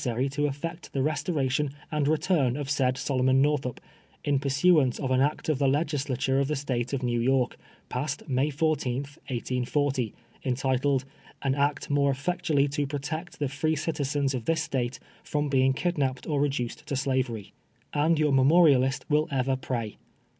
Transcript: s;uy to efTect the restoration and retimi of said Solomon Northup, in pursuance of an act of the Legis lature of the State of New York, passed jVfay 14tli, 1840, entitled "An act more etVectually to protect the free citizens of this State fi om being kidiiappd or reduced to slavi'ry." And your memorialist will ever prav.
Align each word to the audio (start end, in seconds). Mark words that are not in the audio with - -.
s;uy 0.03 0.27
to 0.27 0.47
efTect 0.49 0.89
the 0.93 1.03
restoration 1.03 1.69
and 1.91 2.07
retimi 2.07 2.59
of 2.59 2.71
said 2.71 2.97
Solomon 2.97 3.39
Northup, 3.39 3.79
in 4.23 4.39
pursuance 4.39 4.97
of 4.97 5.11
an 5.11 5.21
act 5.21 5.47
of 5.47 5.59
the 5.59 5.67
Legis 5.67 6.05
lature 6.05 6.41
of 6.41 6.47
the 6.47 6.55
State 6.55 6.91
of 6.91 7.03
New 7.03 7.19
York, 7.19 7.55
passed 7.87 8.23
jVfay 8.27 8.51
14tli, 8.51 8.95
1840, 8.97 10.15
entitled 10.43 11.05
"An 11.43 11.53
act 11.53 11.91
more 11.91 12.13
etVectually 12.13 12.67
to 12.71 12.87
protect 12.87 13.37
the 13.37 13.47
free 13.47 13.75
citizens 13.75 14.33
of 14.33 14.45
this 14.45 14.63
State 14.63 14.97
fi 15.23 15.37
om 15.37 15.49
being 15.49 15.71
kidiiappd 15.71 16.27
or 16.27 16.41
reduced 16.41 16.87
to 16.87 16.95
slavi'ry." 16.95 17.51
And 17.93 18.17
your 18.17 18.31
memorialist 18.31 19.03
will 19.07 19.27
ever 19.29 19.55
prav. 19.55 19.91